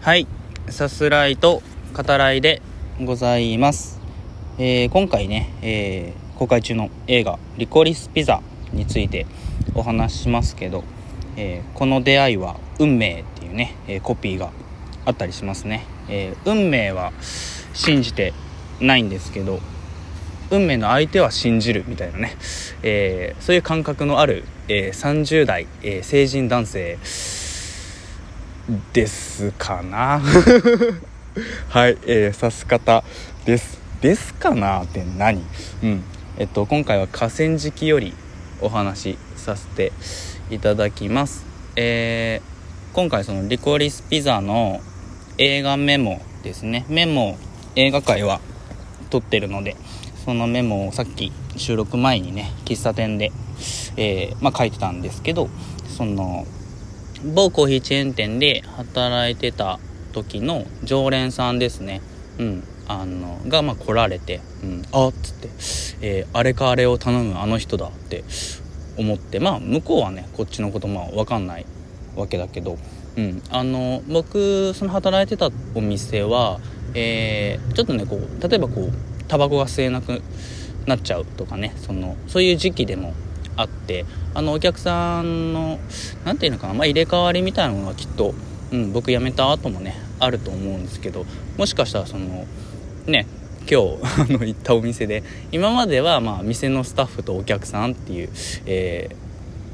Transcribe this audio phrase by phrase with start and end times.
[0.00, 0.28] はい。
[0.68, 1.60] さすらいと
[1.92, 2.62] 語らいで
[3.04, 4.00] ございます、
[4.56, 8.40] えー今回ね、えー公開中の映画「リコリスピザ」
[8.72, 9.26] について
[9.74, 10.84] お話ししますけど、
[11.36, 14.50] えーこの出会いは運命っていうね、えコピーが
[15.04, 17.12] あったりしますね、え運命は
[17.74, 18.32] 信じて
[18.80, 19.58] ないんですけど
[20.52, 22.36] 運命の相手は信じるみたいなね、
[22.84, 26.98] えそういう感覚のある、えー30代、え成人男性
[28.92, 30.20] ですかな。
[31.70, 33.02] はい、えー、指す方
[33.44, 33.78] です。
[34.00, 35.42] ですかなって何？
[35.82, 36.02] うん。
[36.38, 38.12] えっと今回は河川敷より
[38.60, 39.92] お話しさせて
[40.50, 41.44] いただきます。
[41.76, 42.58] えー
[42.94, 44.80] 今回そのリコリスピザの
[45.36, 46.84] 映画メモですね。
[46.88, 47.38] メモ
[47.76, 48.40] 映画界は
[49.10, 49.76] 撮ってるので
[50.24, 53.30] そのメモをさっき収録前にね喫茶店で、
[53.96, 55.48] えーまあ、書いてたんですけど
[55.96, 56.46] その
[57.24, 59.78] 某コーヒーチェーン店で働いてた
[60.12, 62.00] 時の常連さんですね。
[62.38, 62.64] うん。
[62.90, 65.48] あのがまあ来られて「うん、あっ」つって、
[66.00, 68.24] えーあれかあれを頼むあの人だ」って
[68.96, 69.40] 思って。
[69.40, 71.66] まあ向こうはねこっちのことまあ分かんない
[72.16, 72.78] わけだけど、
[73.16, 76.60] うん、あの僕その働いてたお店は、
[76.94, 78.92] えーちょっとねこう例えばこう
[79.28, 80.22] タバコが吸えなく
[80.86, 83.12] なっちゃうとかねそのそういう時期でも
[83.58, 85.78] あってあのお客さんの
[86.24, 88.32] 何て言うのかな、まあ、入れ替わりみたいなものがきっと、
[88.72, 92.46] うん、僕辞めた後もねあると思うんですけどもしかしたらその
[93.06, 93.26] ね
[93.70, 93.82] 今
[94.26, 98.30] 日 の行ったお店で今まではまあ店のスタッフとお客さんっていう、
[98.66, 99.28] えー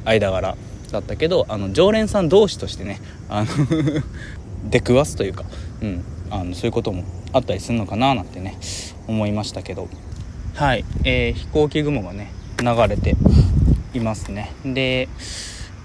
[0.04, 0.56] 間柄
[0.92, 3.48] だったけどあの常連さん同士としてねあの
[4.70, 5.44] 出くわすというか、
[5.82, 8.58] うん、あのそういうこともあったりするのかななんてね
[9.08, 9.88] 思いましたけど。
[10.54, 12.30] はい、えー飛行機雲がね
[12.62, 13.16] 流れて
[13.94, 14.52] いますね。
[14.64, 15.08] で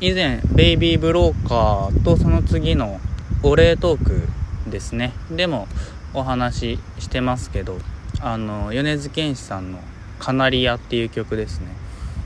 [0.02, 3.00] 以前「ベイビー・ブローカー」とその次の
[3.44, 4.28] お礼トーク
[4.70, 5.14] ですね。
[5.32, 5.68] でも
[6.14, 7.78] お話ししてますけど
[8.22, 9.80] あの米津玄師さんの
[10.20, 11.68] 「カナリア」っていう曲ですね。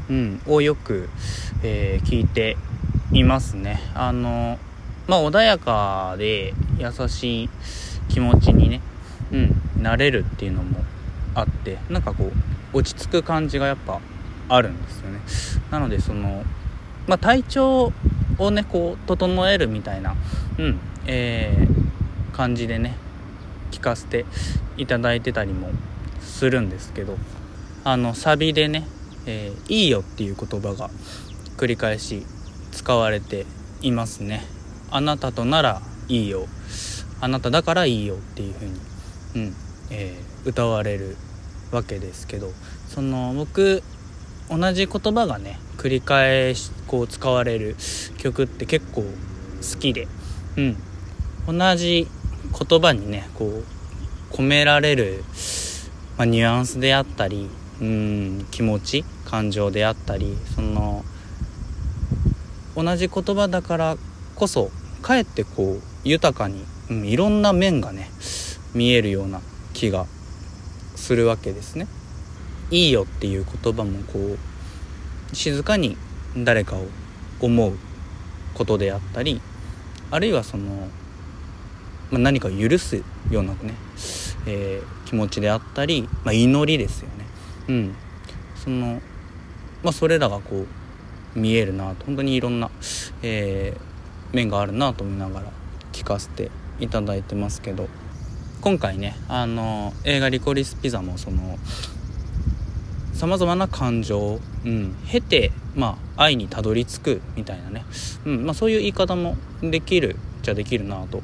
[0.09, 1.09] うんをよく、
[1.63, 2.57] えー聞いて
[3.11, 3.81] いますね。
[3.93, 4.57] あの
[5.07, 7.49] まあ穏やかで優しい
[8.09, 8.81] 気持ちにね
[9.31, 10.83] うんなれるっていうのも
[11.35, 12.31] あってなんかこ
[12.73, 13.99] う落ち着く感じがやっぱ
[14.49, 15.19] あるんですよね。
[15.71, 16.43] なのでその
[17.07, 17.93] まあ体調
[18.37, 20.15] をねこう整えるみたいな
[20.57, 22.95] うんえー感じでね
[23.71, 24.25] 聞かせて
[24.77, 25.69] いただいてたりも
[26.19, 27.17] するんですけど
[27.83, 28.87] あのサビでね
[29.27, 30.89] 「えーいいよ」っていう言葉が
[31.57, 32.25] 繰り返し
[32.71, 33.45] 使われて
[33.81, 34.45] いますね。
[34.89, 36.47] あなたとならいいよ。
[37.21, 38.73] あなただからいいよっていう風に
[39.35, 39.55] うん
[39.91, 41.15] えー歌われる
[41.71, 42.51] わけですけど
[42.89, 43.81] その僕
[44.49, 47.75] 同じ言葉がね繰り返しこう使われる
[48.17, 50.07] 曲って結構好きで
[50.57, 50.77] うん
[51.47, 52.07] 同じ
[52.69, 55.23] 言葉にねこう込められる、
[56.17, 57.49] まあ、ニュアンスであったり
[57.81, 61.03] うん気持ち感情であったりその
[62.75, 63.97] 同じ言葉だから
[64.35, 64.71] こそ
[65.01, 68.09] かえってこう豊かに、うん、いろんな面がね
[68.73, 69.41] 見えるような
[69.73, 70.05] 気が
[70.95, 71.87] するわけですね。
[72.73, 75.95] いいよっていう言葉もこう静かに
[76.35, 76.87] 誰かを
[77.39, 77.77] 思う
[78.55, 79.41] ことであったり
[80.09, 80.87] あるいはその、
[82.09, 83.75] まあ、何かを許すようなね、
[84.47, 87.25] えー気持ちであったり、まあ、祈りですよね。
[87.67, 87.95] うん、
[88.55, 88.99] その
[89.83, 90.65] まあそれらがこ
[91.35, 92.05] う見えるなと。
[92.07, 92.71] 本当にいろんな、
[93.21, 95.51] えー面があるなと思いながら
[95.91, 97.87] 聞かせていただいてますけど。
[98.63, 101.59] 今回ねあの映画「リコリスピザ」もその
[103.13, 107.85] さまざまな感情を、うん、経て、まあ、愛にたどり着くみたいなね、
[108.25, 111.21] うんまあ、そういう言い方もできるじゃできるなと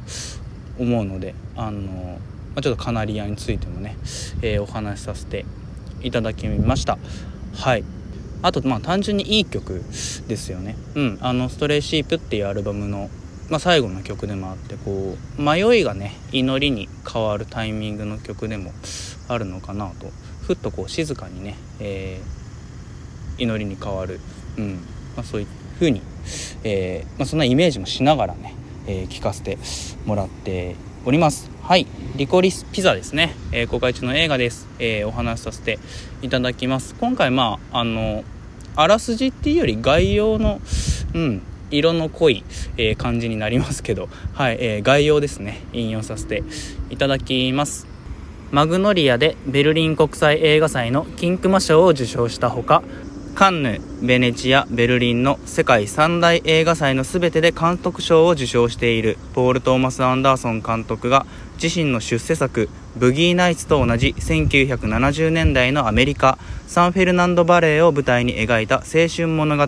[0.80, 3.98] 思うのであの、まあ、ちょっとカナリアについてもね、
[4.42, 5.46] えーお話しさせて
[6.02, 6.98] いただきました。
[7.56, 7.84] はい。
[8.42, 9.84] あとまあ単純にいい曲
[10.28, 10.78] ですよね。
[10.96, 13.10] うんあの「ストレイシープ」っていうアルバムの、
[13.50, 18.72] まあ、最後の曲でもあってこう迷いがね祈りに変わるタイミングの曲でも
[19.28, 20.10] あるのかなと
[20.50, 24.20] ふっとこう静かにね、えー祈りに変わる、
[24.58, 24.74] うん。
[25.16, 26.02] まあ、そういう風に、
[26.64, 28.56] えーまあ、そんなイメージもしながらね、
[28.88, 29.60] えー聞かせて
[30.06, 30.76] もらって
[31.06, 31.52] おります。
[31.62, 31.86] はい。
[32.16, 35.78] リコリスピザですね、えー公開中の映画です、えーお話しさせて
[36.24, 36.96] いただきます。
[36.96, 38.24] 今回まああの
[38.76, 40.60] あらすじっていうより概要の
[41.14, 42.44] うん色の濃い、
[42.76, 44.58] えー感じになりますけど、はい。
[44.60, 45.62] えー概要ですね。
[45.74, 46.44] 引用させて
[46.90, 47.89] いただきます。
[48.52, 52.82] マグノリアでベルリン国際映画祭の金熊賞を受賞したほか
[53.36, 61.28] カンヌベネチアベルリンの世界三大映画祭の全てで監督賞を受賞しているポール・トーマス・アンダーソン監督が
[61.62, 69.68] 自身の出世作「ブギー・ナイツ」と同じ1970年代のアメリカサンフェルナンドバレーを舞台に描いた青春物語。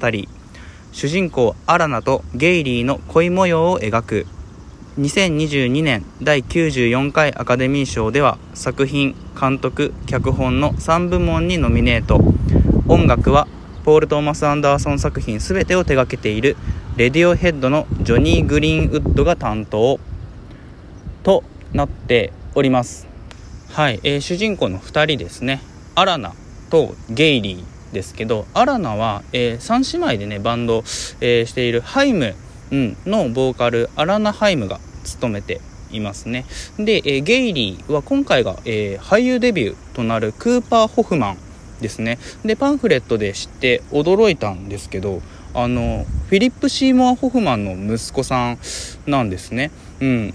[0.91, 4.27] 主人公アラナとゲイリーの恋模様を描く。
[4.99, 12.19] 2022年第94回アカデミー賞では作品監督脚本の3部門にノミネート。
[12.89, 13.47] 音楽は
[13.85, 16.57] ポール・トーマス・アンダーソン作品全てを手掛けている
[16.97, 19.97] レディオヘッドのジョニー・グリーンウッドが担当。
[21.23, 23.07] となっております。
[23.69, 25.61] はい、えー、主人公の2人ですね。
[25.95, 26.33] アラナ
[26.69, 30.79] とゲイリーですけどアラナは、えー、3姉妹でねバンド、
[31.21, 32.35] えー、しているハイム、
[32.71, 36.45] うん、のボーカルアラナ・ハイムが務めていますね。
[36.77, 41.37] で、え、ゲイリーは今回が、えー、俳優デビューとなるクーパー・ホフマン
[41.81, 42.17] ですね。
[42.45, 45.21] でパンフレットで知って驚いたんですけど
[45.53, 48.57] あのフィリップ・シーモア・ホフマンの息子さん
[49.05, 49.71] なんですね。
[49.99, 50.33] うん。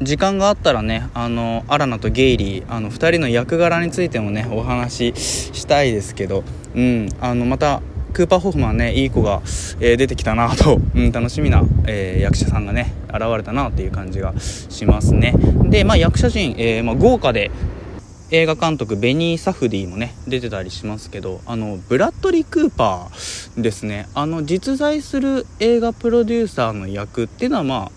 [0.00, 6.42] 時間があったらねあのアラナとゲイリーあの2人の役柄についてもねお話ししたいですけど、
[6.74, 9.40] うん、あのまたクーパー・ホフマンねいい子が、
[9.80, 15.34] えー、出てきたなと、 うん、楽しみな、えー、役者さんがね現れたなっていう感じがしますね。
[15.64, 17.50] で、まあ、役者陣、えーまあ、豪華で
[18.30, 24.08] 映画監督ベニー・サフディもね出てたりしますけどあのブラッドリー・クーパーですね。
[24.14, 27.90] あの実在する映画プロデューサーの役っていうのはま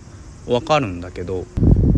[0.48, 1.46] あ分かるんだけど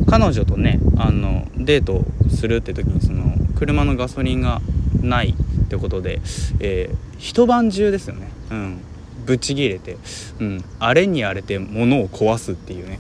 [0.08, 4.62] 彼女とねあのデートするって時にその車のガソリンが
[5.02, 6.22] ないってことで、
[6.60, 8.30] えー、一晩中ですよね。
[8.52, 8.80] うん。
[9.26, 9.98] ぶち切れて、
[10.40, 13.00] うん、あれに荒れて物を壊すっていうね。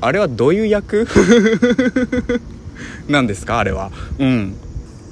[0.00, 1.06] あれはどういう役？
[3.08, 3.58] なんですか？
[3.58, 3.90] あれは。
[4.18, 4.54] うん。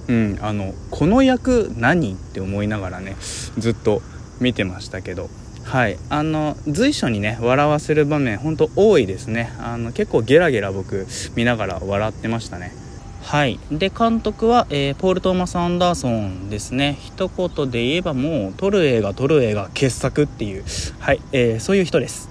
[0.09, 0.39] うん。
[0.41, 3.17] あのこの役何って思いながらね
[3.59, 4.03] ずっと
[4.41, 5.29] 見てましたけど。
[5.65, 5.99] はい。
[6.11, 9.53] あの随所にね笑わせる場面ほんと多いですね。
[9.59, 12.73] あの結構ゲラゲラ僕見ながら笑ってましたね。
[13.23, 13.59] はい。
[13.71, 16.99] で監督は、えー、ポール・トーマス・アンダーソンですね。
[17.01, 20.65] 一言で言えばもう撮る映画撮る映画傑作っていう。
[20.99, 22.29] はい、えー、そういう人です。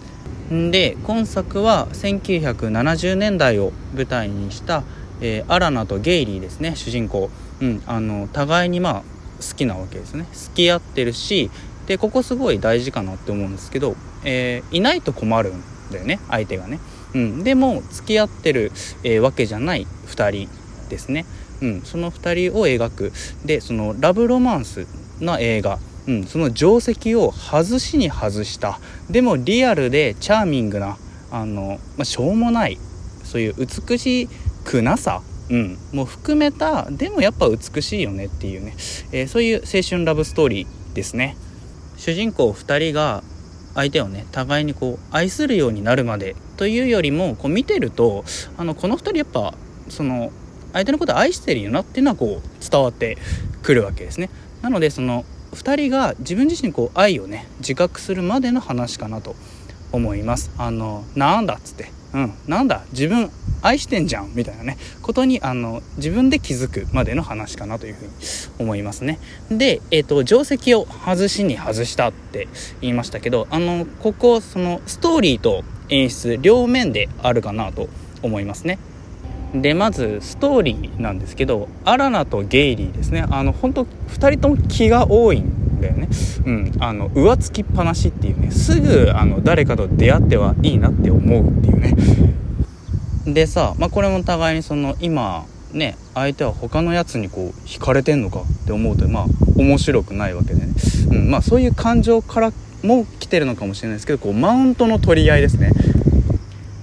[0.49, 4.83] で今作は1970年代を舞台にした
[5.21, 6.75] えー、アラナとゲイリーですね。
[6.75, 7.29] 主人公、
[7.61, 9.03] うん、あの互いにまあ
[9.39, 10.25] 好きなわけですね。
[10.33, 11.49] 付き合ってるし
[11.85, 16.79] でここすごい大事かなって思うんですけど、え、いないと困るんだよね相手がね、
[17.13, 18.71] うん、でも付き合ってる、
[19.03, 20.60] え、わけじゃない2人。
[20.91, 21.25] ですね、
[21.61, 23.13] うん、その2人を描く。
[23.43, 24.85] でそのラブロマンス
[25.19, 25.79] な映画。
[26.07, 28.79] うん、その定石を外しに外した。
[29.09, 30.97] でもリアルでチャーミングな
[31.31, 32.79] あの、まあ、しょうもない
[33.23, 34.27] そういう美し
[34.65, 35.21] くなさ。
[35.49, 38.73] うん、もう含めたでもやっぱ美しいよねっていうね、
[39.11, 41.35] えー、そういう青春ラブストーリーですね。
[41.97, 43.21] 主人公2人が
[43.75, 48.23] 相手をね互いにこう愛するようになるまでというよりもこう見てると
[48.57, 49.53] あのこの2人やっぱ
[49.89, 50.31] その
[50.73, 53.17] 相手のことを愛してるよなっていうのはこう伝わって
[53.63, 54.29] くるわけですね。
[54.61, 59.35] なのでその2人が自分自身にこう愛をね自覚するまでの話かなと
[59.91, 60.51] 思います。
[60.57, 61.91] あのなんだっつって。
[62.13, 63.31] うんなんだ自分
[63.61, 64.77] 愛してんじゃんみたいなね。
[65.01, 68.11] ことにあの自分で気づくまでの話かなというふうに
[68.59, 69.19] 思いますね。
[69.49, 72.47] で、えーと、定石を外しに外したって
[72.81, 77.87] 言いましたけどあのここそのストーリーと演出両面であるかなと
[78.23, 78.77] 思いますね。
[79.53, 83.25] でまずストーリーなんですけどアラナとゲイリーですね。
[83.29, 86.07] あの本当2人とも気が多いんだよね。
[86.45, 86.71] うん。
[86.79, 88.51] あの浮つきっぱなしっていうね。
[88.51, 91.95] すぐあの誰かと出会ってはいいなって思うっていうね。
[93.25, 99.25] でさ、まあ、これも互いにその今ね相手は他のやつにこう惹かれてんのかって思うとまあ
[99.57, 100.73] 面白くないわけでね、
[101.11, 101.29] うん。
[101.29, 102.53] まあ、そういう感情から
[102.83, 105.71] も来てるのかもしれないですけどこうマウントの取り合いですね。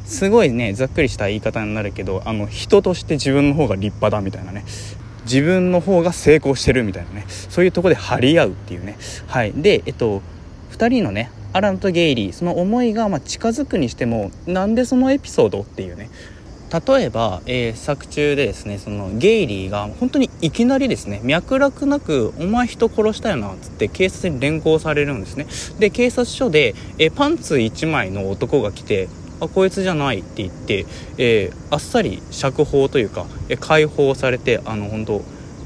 [0.08, 4.64] すごいねざっくりした言い方になるけどあの人として自分の方が立派だみたいなね。
[5.24, 7.26] 自分の方が成功してるみたいなね。
[7.28, 8.96] そういうとこで張り合うっていうね。
[9.26, 9.52] はい。
[9.52, 10.22] でえっと
[10.72, 16.08] 2人のねアランとゲイリーその思いがま近づくにしてもなんでそのエピソードっていうね。
[16.70, 25.46] 例えば、えー、作中でですねそのゲイリーが本当にいきなりですね脈絡なく「お前人殺したよな」っつって警察に連行されるんですね。
[25.78, 29.08] で警察署で、えー、パンツ1枚の男が来て
[29.40, 35.22] 「あこいつじゃない」って言って、えー、あっさり釈放というか、え解放されてあの本当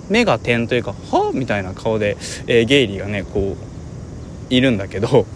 [0.08, 3.56] 目が点というか「はみたいな顔で、えゲイリーがねこ
[4.50, 5.26] ういるんだけど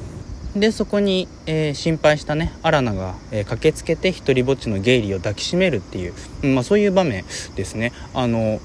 [0.54, 6.14] でそこに、えー、心配したねアラナが、えー、駆けつけて一りぼっちのゲイリーを抱きしめるっていう、
[6.46, 7.24] まあ、そういう場面
[7.56, 7.92] ですね。
[8.14, 8.60] あの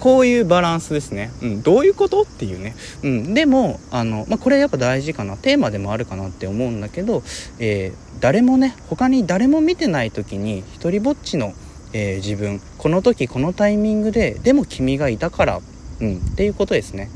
[0.00, 2.22] こういうバランスですね、うん、どういうこと？
[2.22, 5.36] っていうね、うん、でもあの、まあ、これやっぱ大事かな。
[5.36, 7.22] テーマでもあるかなって思うんだけど、
[7.58, 11.54] えー、誰もね他に誰も見てない時に一人ぼっちの、
[11.92, 15.60] えー、自分この時このタイミングででも君がいたから、
[16.00, 17.08] うん、っていうことですね。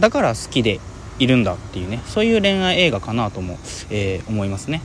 [0.00, 0.80] だから好きで
[1.18, 3.58] いるんだっていうねそういう恋愛映画かなとも、
[3.90, 4.82] えー、思いますね。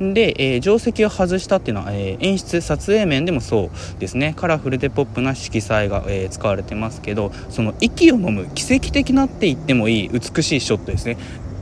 [0.00, 4.34] で、えー、定石を外したっていうのは、えー、演出撮影面でもそうですね。
[4.36, 11.16] カラフルでポップな色彩が、えー、使われてますけどその息を飲む奇跡的なって言ってもいい美しいショットですね。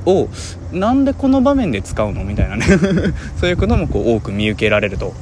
[0.05, 0.29] を
[0.73, 2.67] なんでこの場面で使うのみたいなね。
[3.39, 5.12] そういうこともこう多く見受けられると。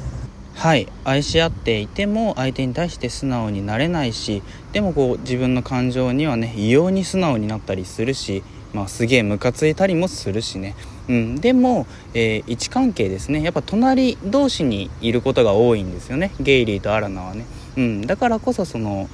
[0.55, 0.87] はい。
[1.03, 10.75] 愛し合っていても相手に対して素直になれないしでもこう自分の感情にはね異様に素直になったりするしまあ、すげえムカついたりもするしね、
[11.09, 13.43] うん、でも、えー、位置関係ですね。
[13.43, 16.31] やっぱ隣同士にいることが多いんですよね。
[16.39, 17.45] ゲイリーとアラナはね、
[17.77, 19.09] うん、だからこそその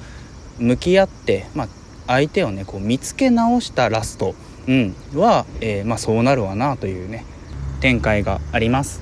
[0.58, 1.68] 向き合って、まあ、
[2.06, 4.34] 相手をねこう見つけ直したラスト、
[4.66, 7.24] うん、は、えー、まあ、そうなるわなというね
[7.80, 9.00] 展開があります。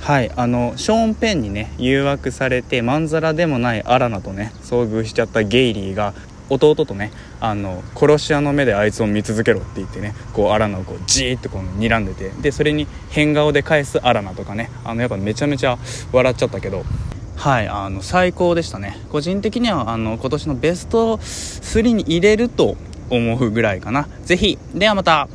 [0.00, 0.30] はい。
[0.36, 6.12] あのショーン・ペンにね誘惑されてまんざらでもないアラナとね遭遇しちゃったゲイリーが
[6.48, 7.10] 弟とね
[7.40, 15.78] あの殺し屋の目であいつを見続けろって言ってねこうアラナをこうじーっとこう睨んでてでそれに変顔で返すアラナとかねあのやっぱめちゃめちゃ
[16.12, 16.84] 笑っちゃったけど
[17.36, 18.98] はいあの最高でしたね。
[19.10, 22.76] 個人的にはあの今年のベスト3に入れると
[23.10, 24.08] 思うぐらいかな。
[24.24, 25.28] 是非ではまた。